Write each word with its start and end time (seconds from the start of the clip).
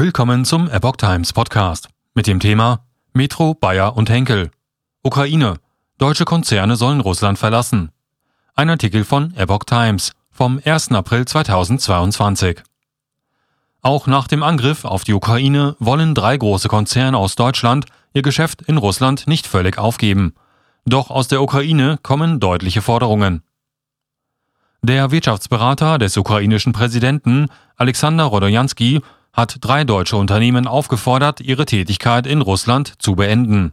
Willkommen 0.00 0.44
zum 0.44 0.70
Epoch 0.70 0.94
Times 0.94 1.32
Podcast 1.32 1.88
mit 2.14 2.28
dem 2.28 2.38
Thema 2.38 2.84
Metro, 3.14 3.54
Bayer 3.54 3.96
und 3.96 4.08
Henkel. 4.08 4.52
Ukraine. 5.02 5.54
Deutsche 5.98 6.24
Konzerne 6.24 6.76
sollen 6.76 7.00
Russland 7.00 7.36
verlassen. 7.36 7.90
Ein 8.54 8.70
Artikel 8.70 9.02
von 9.02 9.34
Epoch 9.34 9.64
Times 9.64 10.12
vom 10.30 10.60
1. 10.64 10.92
April 10.92 11.24
2022. 11.24 12.62
Auch 13.82 14.06
nach 14.06 14.28
dem 14.28 14.44
Angriff 14.44 14.84
auf 14.84 15.02
die 15.02 15.14
Ukraine 15.14 15.74
wollen 15.80 16.14
drei 16.14 16.36
große 16.36 16.68
Konzerne 16.68 17.18
aus 17.18 17.34
Deutschland 17.34 17.86
ihr 18.14 18.22
Geschäft 18.22 18.62
in 18.62 18.76
Russland 18.76 19.26
nicht 19.26 19.48
völlig 19.48 19.78
aufgeben. 19.78 20.32
Doch 20.84 21.10
aus 21.10 21.26
der 21.26 21.42
Ukraine 21.42 21.98
kommen 22.04 22.38
deutliche 22.38 22.82
Forderungen. 22.82 23.42
Der 24.80 25.10
Wirtschaftsberater 25.10 25.98
des 25.98 26.16
ukrainischen 26.16 26.72
Präsidenten 26.72 27.48
Alexander 27.76 28.26
Rodojanski 28.26 29.02
hat 29.38 29.58
drei 29.60 29.84
deutsche 29.84 30.16
Unternehmen 30.16 30.66
aufgefordert, 30.66 31.40
ihre 31.40 31.64
Tätigkeit 31.64 32.26
in 32.26 32.40
Russland 32.40 32.94
zu 32.98 33.14
beenden. 33.14 33.72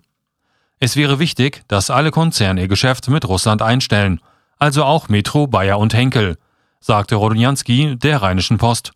Es 0.77 0.95
wäre 0.95 1.17
wichtig, 1.17 1.63
dass 1.67 1.89
alle 1.89 2.11
Konzerne 2.11 2.61
ihr 2.61 2.67
Geschäft 2.67 3.07
mit 3.07 3.27
Russland 3.27 3.63
einstellen, 3.63 4.21
also 4.59 4.83
auch 4.83 5.09
Metro, 5.09 5.47
Bayer 5.47 5.79
und 5.79 5.95
Henkel, 5.95 6.37
sagte 6.79 7.15
Rodonjanski 7.15 7.95
der 7.97 8.21
Rheinischen 8.21 8.59
Post. 8.59 8.91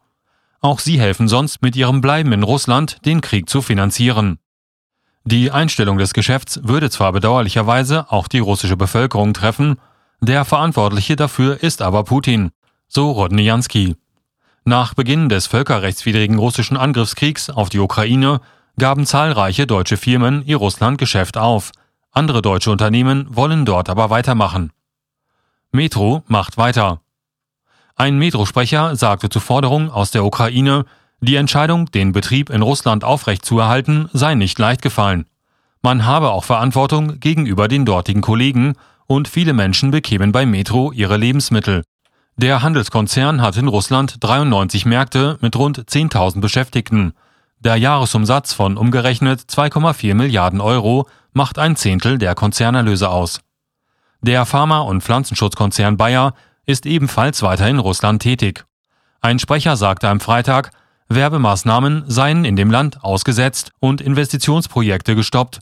Auch 0.62 0.78
sie 0.78 1.00
helfen 1.00 1.28
sonst 1.28 1.64
mit 1.64 1.76
ihrem 1.76 2.02
Bleiben 2.02 2.34
in 2.34 2.44
Russland, 2.44 3.04
den 3.04 3.22
Krieg 3.22 3.50
zu 3.50 3.64
finanzieren. 3.64 4.38
Die 5.24 5.50
Einstellung 5.50 5.98
des 5.98 6.14
Geschäfts 6.14 6.60
würde 6.62 6.92
zwar 6.92 7.14
bedauerlicherweise 7.14 8.12
auch 8.12 8.28
die 8.28 8.40
russische 8.40 8.78
Bevölkerung 8.78 9.34
treffen, 9.34 9.80
der 10.22 10.46
Verantwortliche 10.46 11.16
dafür 11.16 11.64
ist 11.64 11.82
aber 11.82 12.04
Putin, 12.04 12.52
so 12.88 13.10
Rodnjanski. 13.10 13.96
Nach 14.70 14.94
Beginn 14.94 15.30
des 15.30 15.48
völkerrechtswidrigen 15.48 16.38
russischen 16.38 16.78
Angriffskriegs 16.78 17.50
auf 17.50 17.70
die 17.70 17.80
Ukraine 17.80 18.40
gaben 18.78 19.08
zahlreiche 19.08 19.66
deutsche 19.66 19.98
Firmen 19.98 20.46
ihr 20.46 20.58
Russlandgeschäft 20.58 21.40
auf. 21.40 21.72
Andere 22.12 22.44
deutsche 22.44 22.70
Unternehmen 22.70 23.26
wollen 23.36 23.66
dort 23.66 23.90
aber 23.90 24.12
weitermachen. 24.12 24.72
Metro 25.72 26.22
macht 26.28 26.58
weiter. 26.58 27.02
Ein 27.96 28.20
Metrosprecher 28.20 28.96
sagte 28.96 29.30
zur 29.30 29.42
Forderung 29.42 29.90
aus 29.90 30.12
der 30.12 30.24
Ukraine, 30.24 30.86
die 31.20 31.38
Entscheidung, 31.38 31.90
den 31.90 32.12
Betrieb 32.12 32.52
in 32.52 32.62
Russland 32.62 33.04
aufrechtzuerhalten, 33.04 34.08
sei 34.14 34.36
nicht 34.36 34.60
leicht 34.60 34.84
gefallen. 34.84 35.26
Man 35.82 36.06
habe 36.06 36.30
auch 36.30 36.44
Verantwortung 36.44 37.20
gegenüber 37.20 37.68
den 37.68 37.86
dortigen 37.86 38.22
Kollegen 38.22 38.76
und 39.08 39.28
viele 39.28 39.54
Menschen 39.54 39.90
bekämen 39.90 40.32
bei 40.32 40.46
Metro 40.46 40.92
ihre 40.92 41.18
Lebensmittel. 41.18 41.82
Der 42.42 42.62
Handelskonzern 42.62 43.42
hat 43.42 43.58
in 43.58 43.68
Russland 43.68 44.16
93 44.22 44.86
Märkte 44.86 45.38
mit 45.42 45.58
rund 45.58 45.78
10.000 45.78 46.40
Beschäftigten. 46.40 47.12
Der 47.60 47.76
Jahresumsatz 47.76 48.54
von 48.54 48.78
umgerechnet 48.78 49.42
2,4 49.42 50.14
Milliarden 50.14 50.62
Euro 50.62 51.10
macht 51.34 51.60
ein 51.60 51.76
Zehntel 51.76 52.18
der 52.18 52.36
Konzernerlöse 52.36 53.10
aus. 53.10 53.42
Der 54.22 54.46
Pharma- 54.46 54.80
und 54.80 55.04
Pflanzenschutzkonzern 55.04 55.98
Bayer 55.98 56.34
ist 56.66 56.86
ebenfalls 56.86 57.42
weiter 57.42 57.68
in 57.68 57.78
Russland 57.78 58.22
tätig. 58.22 58.64
Ein 59.20 59.40
Sprecher 59.40 59.76
sagte 59.76 60.08
am 60.08 60.22
Freitag, 60.22 60.72
Werbemaßnahmen 61.10 62.06
seien 62.08 62.46
in 62.46 62.56
dem 62.56 62.72
Land 62.72 63.04
ausgesetzt 63.04 63.74
und 63.82 64.00
Investitionsprojekte 64.00 65.14
gestoppt. 65.14 65.60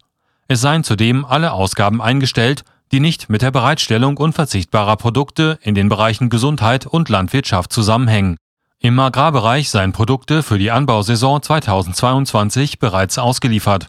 Es 0.47 0.61
seien 0.61 0.83
zudem 0.83 1.25
alle 1.25 1.53
Ausgaben 1.53 2.03
eingestellt 2.03 2.65
die 2.91 2.99
nicht 2.99 3.29
mit 3.29 3.41
der 3.41 3.51
Bereitstellung 3.51 4.17
unverzichtbarer 4.17 4.95
Produkte 4.95 5.59
in 5.61 5.75
den 5.75 5.89
Bereichen 5.89 6.29
Gesundheit 6.29 6.85
und 6.85 7.09
Landwirtschaft 7.09 7.71
zusammenhängen. 7.71 8.37
Im 8.79 8.99
Agrarbereich 8.99 9.69
seien 9.69 9.91
Produkte 9.91 10.43
für 10.43 10.59
die 10.59 10.71
Anbausaison 10.71 11.41
2022 11.41 12.79
bereits 12.79 13.17
ausgeliefert. 13.17 13.87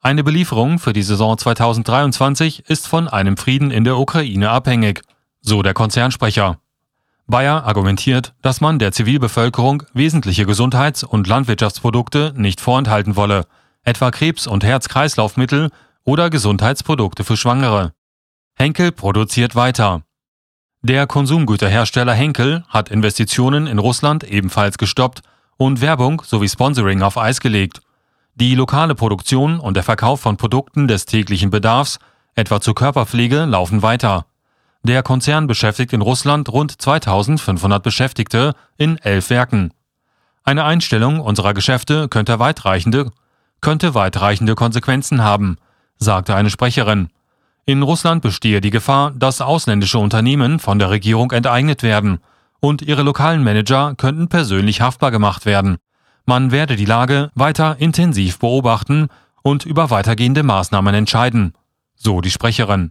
Eine 0.00 0.24
Belieferung 0.24 0.78
für 0.78 0.92
die 0.92 1.02
Saison 1.02 1.36
2023 1.36 2.68
ist 2.68 2.86
von 2.86 3.08
einem 3.08 3.36
Frieden 3.36 3.70
in 3.70 3.84
der 3.84 3.98
Ukraine 3.98 4.50
abhängig, 4.50 5.02
so 5.40 5.62
der 5.62 5.74
Konzernsprecher. 5.74 6.58
Bayer 7.26 7.64
argumentiert, 7.64 8.34
dass 8.42 8.60
man 8.60 8.78
der 8.78 8.92
Zivilbevölkerung 8.92 9.82
wesentliche 9.92 10.46
Gesundheits- 10.46 11.04
und 11.04 11.26
Landwirtschaftsprodukte 11.26 12.32
nicht 12.36 12.60
vorenthalten 12.60 13.14
wolle, 13.14 13.46
etwa 13.82 14.10
Krebs- 14.10 14.46
und 14.46 14.64
Herz-Kreislaufmittel 14.64 15.70
oder 16.04 16.30
Gesundheitsprodukte 16.30 17.24
für 17.24 17.36
Schwangere. 17.36 17.92
Henkel 18.60 18.92
produziert 18.92 19.54
weiter. 19.56 20.02
Der 20.82 21.06
Konsumgüterhersteller 21.06 22.12
Henkel 22.12 22.62
hat 22.68 22.90
Investitionen 22.90 23.66
in 23.66 23.78
Russland 23.78 24.22
ebenfalls 24.22 24.76
gestoppt 24.76 25.22
und 25.56 25.80
Werbung 25.80 26.20
sowie 26.26 26.46
Sponsoring 26.46 27.00
auf 27.00 27.16
Eis 27.16 27.40
gelegt. 27.40 27.80
Die 28.34 28.54
lokale 28.54 28.94
Produktion 28.94 29.58
und 29.58 29.78
der 29.78 29.82
Verkauf 29.82 30.20
von 30.20 30.36
Produkten 30.36 30.88
des 30.88 31.06
täglichen 31.06 31.48
Bedarfs, 31.48 32.00
etwa 32.34 32.60
zur 32.60 32.74
Körperpflege, 32.74 33.46
laufen 33.46 33.80
weiter. 33.80 34.26
Der 34.82 35.02
Konzern 35.02 35.46
beschäftigt 35.46 35.94
in 35.94 36.02
Russland 36.02 36.50
rund 36.50 36.82
2500 36.82 37.82
Beschäftigte 37.82 38.52
in 38.76 38.98
elf 38.98 39.30
Werken. 39.30 39.72
Eine 40.44 40.64
Einstellung 40.64 41.20
unserer 41.20 41.54
Geschäfte 41.54 42.08
könnte 42.08 42.38
weitreichende, 42.38 43.10
könnte 43.62 43.94
weitreichende 43.94 44.54
Konsequenzen 44.54 45.22
haben, 45.22 45.56
sagte 45.96 46.34
eine 46.34 46.50
Sprecherin. 46.50 47.08
In 47.70 47.82
Russland 47.82 48.20
bestehe 48.20 48.60
die 48.60 48.70
Gefahr, 48.70 49.12
dass 49.12 49.40
ausländische 49.40 50.00
Unternehmen 50.00 50.58
von 50.58 50.80
der 50.80 50.90
Regierung 50.90 51.30
enteignet 51.30 51.84
werden 51.84 52.18
und 52.58 52.82
ihre 52.82 53.04
lokalen 53.04 53.44
Manager 53.44 53.94
könnten 53.94 54.26
persönlich 54.26 54.80
haftbar 54.80 55.12
gemacht 55.12 55.46
werden. 55.46 55.76
Man 56.26 56.50
werde 56.50 56.74
die 56.74 56.84
Lage 56.84 57.30
weiter 57.36 57.76
intensiv 57.78 58.40
beobachten 58.40 59.06
und 59.44 59.66
über 59.66 59.88
weitergehende 59.88 60.42
Maßnahmen 60.42 60.96
entscheiden, 60.96 61.54
so 61.94 62.20
die 62.20 62.32
Sprecherin. 62.32 62.90